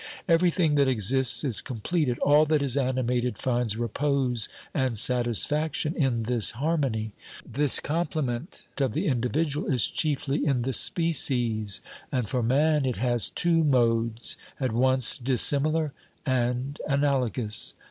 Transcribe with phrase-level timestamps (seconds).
[0.27, 6.49] Everything that exists is completed, all that is animated finds repose and satisfaction, in this
[6.57, 7.11] harmony.
[7.45, 13.29] This complement of the individual is chiefly in the species, and for man it has
[13.29, 15.93] two modes, at once dissimilar
[16.25, 17.75] and analogous.